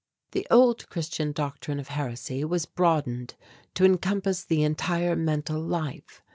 The 0.31 0.47
old 0.49 0.89
Christian 0.89 1.31
doctrine 1.31 1.79
of 1.79 1.89
heresy 1.89 2.43
was 2.43 2.65
broadened 2.65 3.35
to 3.75 3.85
encompass 3.85 4.43
the 4.43 4.63
entire 4.63 5.15
mental 5.15 5.61
life. 5.61 6.23